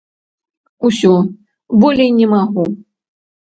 Усё, 0.89 1.11
болей 1.85 2.11
не 2.19 2.33
магу. 2.35 2.67